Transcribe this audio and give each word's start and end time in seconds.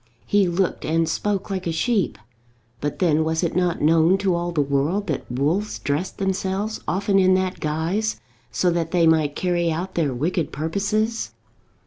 He 0.25 0.47
looked 0.47 0.83
and 0.83 1.07
spoke 1.07 1.51
like 1.51 1.67
a 1.67 1.71
sheep; 1.71 2.17
but 2.79 2.97
then, 2.97 3.23
was 3.23 3.43
it 3.43 3.55
not 3.55 3.83
known 3.83 4.17
to 4.17 4.33
all 4.33 4.51
the 4.51 4.59
world 4.59 5.05
that 5.05 5.31
wolves 5.31 5.77
dressed 5.77 6.17
themselves 6.17 6.81
often 6.87 7.19
in 7.19 7.35
that 7.35 7.59
guise, 7.59 8.19
so 8.49 8.71
that 8.71 8.89
they 8.89 9.05
might 9.05 9.35
carry 9.35 9.71
out 9.71 9.93
their 9.93 10.11
wicked 10.11 10.51
purposes? 10.51 11.33